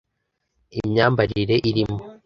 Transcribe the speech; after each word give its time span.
imyambarire 0.79 1.55
irimo 1.69 1.97